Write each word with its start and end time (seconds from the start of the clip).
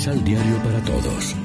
Misal 0.00 0.24
Diario 0.24 0.56
para 0.62 0.82
Todos. 0.82 1.36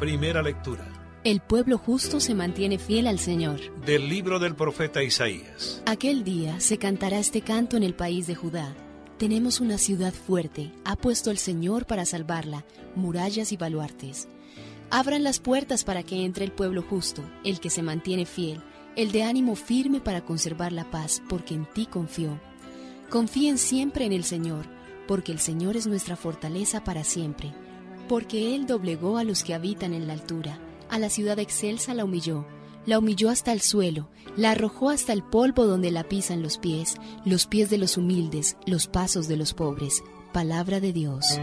Primera 0.00 0.42
lectura. 0.42 0.84
El 1.22 1.38
pueblo 1.38 1.78
justo 1.78 2.18
se 2.18 2.34
mantiene 2.34 2.78
fiel 2.78 3.06
al 3.06 3.20
Señor. 3.20 3.60
Del 3.86 4.08
libro 4.08 4.40
del 4.40 4.56
profeta 4.56 5.00
Isaías. 5.04 5.80
Aquel 5.86 6.24
día 6.24 6.58
se 6.58 6.78
cantará 6.78 7.20
este 7.20 7.42
canto 7.42 7.76
en 7.76 7.84
el 7.84 7.94
país 7.94 8.26
de 8.26 8.34
Judá. 8.34 8.74
Tenemos 9.16 9.60
una 9.60 9.78
ciudad 9.78 10.12
fuerte, 10.12 10.72
ha 10.84 10.96
puesto 10.96 11.30
el 11.30 11.38
Señor 11.38 11.86
para 11.86 12.04
salvarla, 12.04 12.64
murallas 12.96 13.52
y 13.52 13.56
baluartes. 13.56 14.26
Abran 14.90 15.22
las 15.22 15.38
puertas 15.38 15.84
para 15.84 16.02
que 16.02 16.24
entre 16.24 16.44
el 16.44 16.50
pueblo 16.50 16.82
justo, 16.82 17.22
el 17.44 17.60
que 17.60 17.70
se 17.70 17.82
mantiene 17.82 18.26
fiel, 18.26 18.60
el 18.98 19.12
de 19.12 19.22
ánimo 19.22 19.54
firme 19.54 20.00
para 20.00 20.24
conservar 20.24 20.72
la 20.72 20.90
paz, 20.90 21.22
porque 21.28 21.54
en 21.54 21.66
ti 21.72 21.86
confió. 21.86 22.40
Confíen 23.08 23.56
siempre 23.56 24.04
en 24.04 24.12
el 24.12 24.24
Señor, 24.24 24.66
porque 25.06 25.30
el 25.30 25.38
Señor 25.38 25.76
es 25.76 25.86
nuestra 25.86 26.16
fortaleza 26.16 26.82
para 26.82 27.04
siempre, 27.04 27.54
porque 28.08 28.56
Él 28.56 28.66
doblegó 28.66 29.16
a 29.16 29.22
los 29.22 29.44
que 29.44 29.54
habitan 29.54 29.94
en 29.94 30.08
la 30.08 30.14
altura, 30.14 30.58
a 30.90 30.98
la 30.98 31.10
ciudad 31.10 31.38
excelsa 31.38 31.94
la 31.94 32.04
humilló, 32.04 32.44
la 32.86 32.98
humilló 32.98 33.30
hasta 33.30 33.52
el 33.52 33.60
suelo, 33.60 34.08
la 34.36 34.50
arrojó 34.50 34.90
hasta 34.90 35.12
el 35.12 35.22
polvo 35.22 35.64
donde 35.64 35.92
la 35.92 36.02
pisan 36.02 36.42
los 36.42 36.58
pies, 36.58 36.96
los 37.24 37.46
pies 37.46 37.70
de 37.70 37.78
los 37.78 37.98
humildes, 37.98 38.56
los 38.66 38.88
pasos 38.88 39.28
de 39.28 39.36
los 39.36 39.54
pobres. 39.54 40.02
Palabra 40.32 40.80
de 40.80 40.92
Dios. 40.92 41.38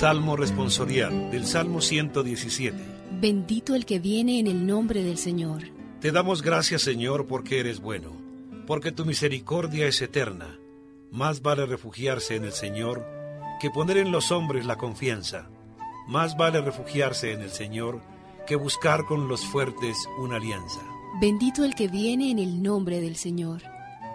Salmo 0.00 0.34
responsorial 0.34 1.30
del 1.30 1.44
Salmo 1.44 1.82
117. 1.82 2.74
Bendito 3.20 3.74
el 3.74 3.84
que 3.84 3.98
viene 3.98 4.40
en 4.40 4.46
el 4.46 4.66
nombre 4.66 5.02
del 5.02 5.18
Señor. 5.18 5.64
Te 6.00 6.10
damos 6.10 6.40
gracias, 6.40 6.80
Señor, 6.80 7.26
porque 7.26 7.60
eres 7.60 7.80
bueno, 7.80 8.12
porque 8.66 8.92
tu 8.92 9.04
misericordia 9.04 9.86
es 9.86 10.00
eterna. 10.00 10.58
Más 11.10 11.42
vale 11.42 11.66
refugiarse 11.66 12.34
en 12.34 12.44
el 12.44 12.52
Señor 12.52 13.06
que 13.60 13.68
poner 13.68 13.98
en 13.98 14.10
los 14.10 14.32
hombres 14.32 14.64
la 14.64 14.76
confianza. 14.76 15.50
Más 16.08 16.34
vale 16.34 16.62
refugiarse 16.62 17.32
en 17.32 17.42
el 17.42 17.50
Señor 17.50 18.00
que 18.46 18.56
buscar 18.56 19.04
con 19.04 19.28
los 19.28 19.44
fuertes 19.44 19.98
una 20.18 20.36
alianza. 20.36 20.80
Bendito 21.20 21.62
el 21.62 21.74
que 21.74 21.88
viene 21.88 22.30
en 22.30 22.38
el 22.38 22.62
nombre 22.62 23.02
del 23.02 23.16
Señor. 23.16 23.60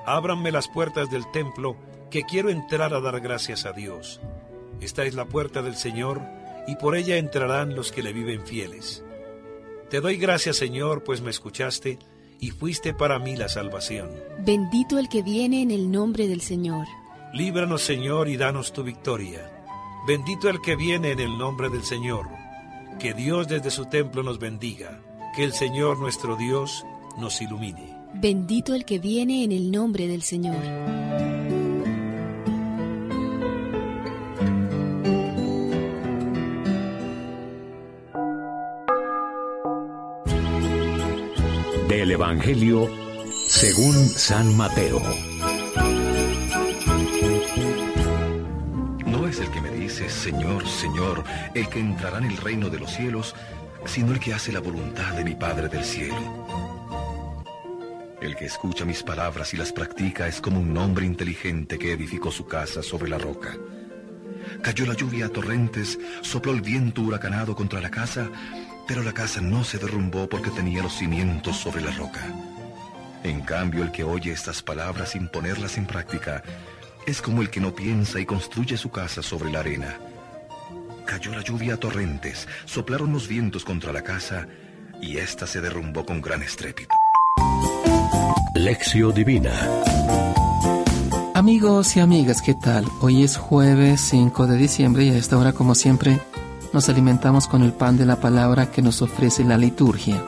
Ábranme 0.08 0.52
las 0.52 0.68
puertas 0.68 1.12
del 1.12 1.30
templo, 1.30 1.78
que 2.10 2.24
quiero 2.24 2.50
entrar 2.50 2.96
a 2.96 3.02
dar 3.02 3.20
gracias 3.20 3.68
a 3.68 3.72
Dios. 3.72 4.20
Esta 4.82 5.04
es 5.04 5.16
la 5.16 5.26
puerta 5.26 5.62
del 5.62 5.76
Señor, 5.76 6.22
y 6.68 6.76
por 6.76 6.96
ella 6.96 7.18
entrarán 7.18 7.76
los 7.76 7.92
que 7.92 8.04
le 8.04 8.14
viven 8.14 8.46
fieles. 8.46 9.04
Te 9.90 10.02
doy 10.02 10.18
gracias, 10.18 10.58
Señor, 10.58 11.04
pues 11.04 11.22
me 11.22 11.30
escuchaste, 11.30 12.00
y 12.40 12.52
fuiste 12.52 12.94
para 12.94 13.20
mí 13.20 13.36
la 13.36 13.48
salvación. 13.48 14.10
Bendito 14.40 15.00
el 15.00 15.10
que 15.10 15.22
viene 15.22 15.62
en 15.62 15.72
el 15.72 15.92
nombre 15.92 16.28
del 16.28 16.42
Señor. 16.42 16.88
Líbranos, 17.34 17.82
Señor, 17.82 18.28
y 18.28 18.38
danos 18.38 18.74
tu 18.74 18.84
victoria. 18.84 19.52
Bendito 20.08 20.50
el 20.50 20.62
que 20.62 20.76
viene 20.76 21.12
en 21.12 21.20
el 21.20 21.38
nombre 21.38 21.70
del 21.70 21.84
Señor. 21.84 22.28
Que 23.00 23.14
Dios 23.14 23.48
desde 23.48 23.72
su 23.72 23.86
templo 23.86 24.24
nos 24.24 24.40
bendiga. 24.40 25.02
Que 25.36 25.44
el 25.44 25.54
Señor 25.54 26.00
nuestro 26.00 26.36
Dios 26.36 26.86
nos 27.18 27.42
ilumine. 27.42 27.94
Bendito 28.14 28.74
el 28.74 28.86
que 28.86 29.00
viene 29.00 29.44
en 29.44 29.52
el 29.52 29.72
nombre 29.72 30.08
del 30.08 30.22
Señor. 30.22 30.64
Del 42.06 42.12
Evangelio 42.12 42.88
según 43.48 43.96
San 43.96 44.56
Mateo. 44.56 45.02
No 49.08 49.28
es 49.28 49.40
el 49.40 49.50
que 49.50 49.60
me 49.60 49.72
dice, 49.72 50.08
Señor, 50.08 50.68
Señor, 50.68 51.24
el 51.56 51.68
que 51.68 51.80
entrará 51.80 52.20
en 52.20 52.26
el 52.26 52.38
reino 52.38 52.70
de 52.70 52.78
los 52.78 52.92
cielos, 52.92 53.34
sino 53.86 54.12
el 54.12 54.20
que 54.20 54.36
hace 54.36 54.52
la 54.52 54.60
voluntad 54.60 55.14
de 55.14 55.24
mi 55.24 55.34
Padre 55.34 55.68
del 55.68 55.84
cielo. 55.84 56.46
El 58.22 58.36
que 58.36 58.46
escucha 58.46 58.86
mis 58.86 59.02
palabras 59.02 59.56
y 59.56 59.58
las 59.58 59.72
practica 59.72 60.28
es 60.28 60.40
como 60.42 60.60
un 60.60 60.78
hombre 60.78 61.08
inteligente 61.08 61.80
que 61.80 61.94
edificó 61.94 62.30
su 62.30 62.46
casa 62.46 62.84
sobre 62.84 63.10
la 63.10 63.18
roca. 63.18 63.58
Cayó 64.62 64.86
la 64.86 64.94
lluvia 64.94 65.26
a 65.26 65.30
torrentes, 65.30 65.98
sopló 66.22 66.52
el 66.54 66.62
viento 66.62 67.02
huracanado 67.02 67.56
contra 67.56 67.82
la 67.82 67.90
casa, 67.90 68.30
pero 68.88 69.04
la 69.04 69.14
casa 69.14 69.42
no 69.42 69.64
se 69.64 69.78
derrumbó 69.78 70.28
porque 70.28 70.52
tenía 70.52 70.84
los 70.84 70.94
cimientos 70.94 71.58
sobre 71.58 71.82
la 71.82 71.92
roca. 71.92 72.22
En 73.24 73.42
cambio, 73.42 73.84
el 73.84 73.92
que 73.92 74.04
oye 74.04 74.32
estas 74.32 74.62
palabras 74.62 75.12
sin 75.12 75.28
ponerlas 75.28 75.78
en 75.78 75.86
práctica 75.86 76.44
es 77.06 77.22
como 77.22 77.42
el 77.42 77.50
que 77.50 77.60
no 77.60 77.74
piensa 77.74 78.20
y 78.20 78.26
construye 78.26 78.78
su 78.78 78.90
casa 78.92 79.22
sobre 79.22 79.52
la 79.52 79.60
arena. 79.60 79.98
Cayó 81.06 81.32
la 81.32 81.42
lluvia 81.42 81.76
a 81.76 81.78
torrentes, 81.78 82.48
soplaron 82.66 83.14
los 83.14 83.28
vientos 83.28 83.64
contra 83.64 83.94
la 83.94 84.04
casa 84.04 84.48
y 85.02 85.18
ésta 85.18 85.46
se 85.48 85.62
derrumbó 85.62 86.06
con 86.06 86.22
gran 86.22 86.42
estrépito. 86.42 86.96
Lección 88.56 89.14
Divina. 89.14 89.52
Amigos 91.34 91.96
y 91.98 92.00
amigas, 92.00 92.42
¿qué 92.42 92.56
tal? 92.56 92.86
Hoy 93.02 93.24
es 93.24 93.38
jueves 93.38 94.02
5 94.02 94.48
de 94.48 94.58
diciembre 94.58 95.04
y 95.04 95.10
a 95.10 95.18
esta 95.18 95.38
hora, 95.38 95.52
como 95.54 95.76
siempre, 95.76 96.20
nos 96.76 96.90
alimentamos 96.90 97.48
con 97.48 97.64
el 97.64 97.72
pan 97.72 97.96
de 97.96 98.06
la 98.06 98.18
palabra 98.18 98.70
que 98.70 98.82
nos 98.82 99.02
ofrece 99.02 99.46
la 99.46 99.58
liturgia. 99.58 100.22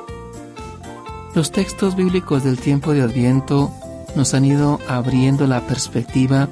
Los 1.36 1.52
textos 1.52 1.98
bíblicos 1.98 2.46
del 2.46 2.58
tiempo 2.58 2.94
de 2.94 3.02
Adviento 3.02 3.70
nos 4.16 4.34
han 4.34 4.46
ido 4.46 4.80
abriendo 4.88 5.46
la 5.46 5.60
perspectiva 5.68 6.48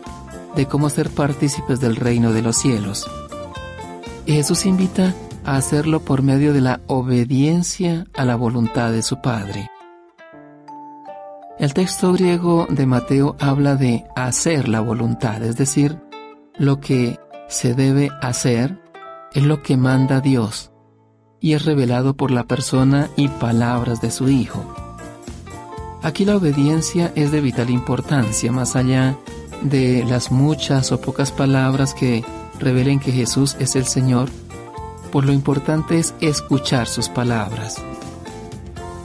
de 0.54 0.66
cómo 0.66 0.90
ser 0.90 1.10
partícipes 1.10 1.80
del 1.80 1.96
reino 1.96 2.34
de 2.34 2.42
los 2.42 2.58
cielos. 2.58 3.10
Y 4.26 4.34
Jesús 4.34 4.66
invita 4.66 5.14
a 5.46 5.56
hacerlo 5.56 6.02
por 6.02 6.24
medio 6.24 6.52
de 6.52 6.60
la 6.60 6.82
obediencia 6.88 8.06
a 8.16 8.26
la 8.26 8.36
voluntad 8.36 8.92
de 8.92 9.02
su 9.02 9.22
Padre. 9.22 9.70
El 11.58 11.74
texto 11.74 12.12
griego 12.12 12.68
de 12.70 12.86
Mateo 12.86 13.38
habla 13.40 13.78
de 13.78 14.04
hacer 14.18 14.68
la 14.68 14.82
voluntad, 14.82 15.42
es 15.42 15.56
decir, 15.56 15.98
lo 16.58 16.82
que 16.82 17.18
se 17.48 17.76
debe 17.76 18.10
hacer 18.22 18.84
es 19.36 19.44
lo 19.44 19.62
que 19.62 19.78
manda 19.78 20.22
Dios 20.22 20.72
y 21.40 21.54
es 21.54 21.66
revelado 21.66 22.16
por 22.16 22.32
la 22.32 22.46
persona 22.46 23.10
y 23.16 23.28
palabras 23.28 24.02
de 24.02 24.10
su 24.10 24.30
Hijo. 24.30 24.66
Aquí 26.02 26.24
la 26.26 26.38
obediencia 26.38 27.12
es 27.16 27.32
de 27.32 27.42
vital 27.42 27.70
importancia, 27.70 28.52
más 28.52 28.76
allá 28.76 29.18
de 29.62 30.04
las 30.08 30.32
muchas 30.32 30.92
o 30.92 31.02
pocas 31.02 31.32
palabras 31.32 31.94
que 31.94 32.24
revelen 32.60 33.00
que 33.00 33.12
Jesús 33.12 33.58
es 33.60 33.76
el 33.76 33.86
Señor, 33.86 34.30
por 35.12 35.26
lo 35.26 35.34
importante 35.34 36.00
es 36.00 36.16
escuchar 36.22 36.88
sus 36.88 37.10
palabras. 37.10 37.84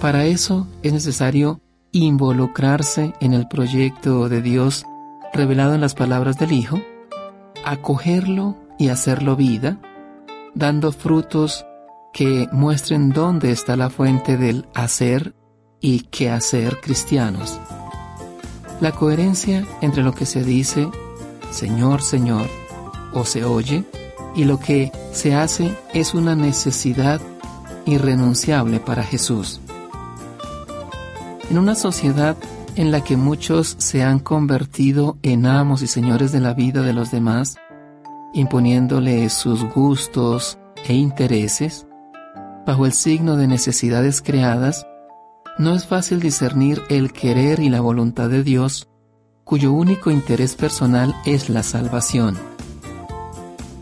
Para 0.01 0.25
eso 0.27 0.67
es 0.83 0.93
necesario 0.93 1.61
involucrarse 1.93 3.15
en 3.21 3.35
el 3.35 3.49
proyecto 3.49 4.29
de 4.29 4.43
Dios 4.43 4.85
revelado 5.35 5.75
en 5.75 5.81
las 5.81 5.95
palabras 5.95 6.39
del 6.39 6.53
Hijo, 6.53 6.81
acogerlo 7.65 8.57
y 8.79 8.89
hacerlo 8.89 9.37
vida, 9.37 9.79
dando 10.55 10.93
frutos 10.93 11.65
que 12.13 12.49
muestren 12.53 13.11
dónde 13.11 13.53
está 13.53 13.77
la 13.77 13.91
fuente 13.91 14.37
del 14.37 14.67
hacer 14.75 15.35
y 15.81 16.01
qué 16.11 16.31
hacer 16.31 16.81
cristianos. 16.81 17.61
La 18.81 18.93
coherencia 18.93 19.67
entre 19.81 20.03
lo 20.03 20.13
que 20.13 20.27
se 20.27 20.43
dice, 20.43 20.89
Señor, 21.51 22.03
Señor, 22.03 22.47
o 23.13 23.25
se 23.25 23.45
oye, 23.45 23.85
y 24.35 24.45
lo 24.45 24.59
que 24.59 24.93
se 25.13 25.35
hace 25.35 25.77
es 25.93 26.15
una 26.15 26.35
necesidad 26.35 27.21
irrenunciable 27.85 28.81
para 28.81 29.03
Jesús. 29.03 29.61
En 31.51 31.59
una 31.59 31.75
sociedad 31.75 32.37
en 32.77 32.91
la 32.91 33.03
que 33.03 33.17
muchos 33.17 33.75
se 33.79 34.03
han 34.03 34.21
convertido 34.21 35.19
en 35.23 35.47
amos 35.47 35.83
y 35.83 35.89
señores 35.89 36.33
de 36.33 36.41
la 36.41 36.55
vida 36.55 36.83
de 36.83 36.93
los 36.93 37.11
demás, 37.11 37.57
imponiéndole 38.33 39.29
sus 39.31 39.65
gustos 39.65 40.59
e 40.87 40.95
intereses, 40.95 41.87
bajo 42.67 42.87
el 42.87 42.93
signo 42.93 43.37
de 43.37 43.47
necesidades 43.47 44.23
creadas, 44.23 44.87
no 45.59 45.75
es 45.75 45.87
fácil 45.87 46.21
discernir 46.21 46.83
el 46.89 47.13
querer 47.13 47.61
y 47.61 47.69
la 47.69 47.81
voluntad 47.81 48.31
de 48.31 48.43
Dios, 48.43 48.89
cuyo 49.45 49.73
único 49.73 50.11
interés 50.11 50.55
personal 50.55 51.15
es 51.25 51.49
la 51.49 51.63
salvación. 51.63 52.39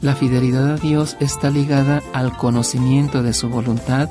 La 0.00 0.14
fidelidad 0.14 0.74
a 0.74 0.76
Dios 0.76 1.16
está 1.20 1.50
ligada 1.50 2.02
al 2.12 2.36
conocimiento 2.36 3.22
de 3.22 3.32
su 3.32 3.48
voluntad, 3.48 4.08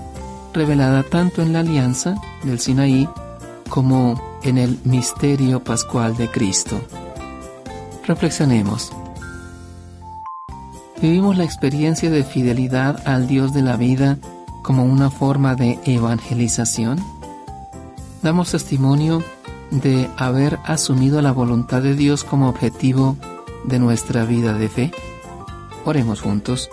revelada 0.54 1.04
tanto 1.04 1.42
en 1.42 1.54
la 1.54 1.60
alianza 1.60 2.16
del 2.44 2.60
Sinaí 2.60 3.08
como 3.70 4.40
en 4.44 4.58
el 4.58 4.80
misterio 4.84 5.64
pascual 5.64 6.16
de 6.18 6.30
Cristo. 6.30 6.80
Reflexionemos. 8.06 8.97
Vivimos 11.02 11.38
la 11.38 11.44
experiencia 11.44 12.10
de 12.10 12.24
fidelidad 12.24 13.08
al 13.08 13.28
Dios 13.28 13.54
de 13.54 13.62
la 13.62 13.78
vida 13.78 14.18
como 14.64 14.84
una 14.84 15.12
forma 15.12 15.54
de 15.54 15.80
evangelización. 15.86 17.00
Damos 18.24 18.52
testimonio 18.52 19.24
de 19.70 20.10
haber 20.18 20.58
asumido 20.66 21.22
la 21.22 21.32
voluntad 21.32 21.84
de 21.84 21.94
Dios 21.94 22.24
como 22.24 22.50
objetivo 22.50 23.16
de 23.66 23.78
nuestra 23.78 24.26
vida 24.26 24.54
de 24.54 24.70
fe. 24.70 24.92
Oremos 25.86 26.22
juntos. 26.22 26.68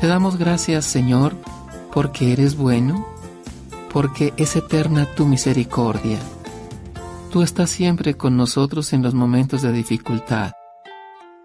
Te 0.00 0.06
damos 0.06 0.38
gracias, 0.38 0.84
Señor, 0.84 1.34
porque 1.92 2.32
eres 2.32 2.56
bueno, 2.56 3.04
porque 3.92 4.32
es 4.36 4.54
eterna 4.54 5.06
tu 5.16 5.26
misericordia. 5.26 6.18
Tú 7.32 7.42
estás 7.42 7.70
siempre 7.70 8.16
con 8.16 8.36
nosotros 8.36 8.92
en 8.92 9.02
los 9.02 9.14
momentos 9.14 9.62
de 9.62 9.72
dificultad. 9.72 10.52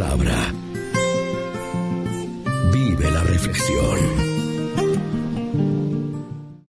Palabra. 0.00 0.54
Vive 2.72 3.10
la 3.10 3.22
reflexión. 3.22 4.09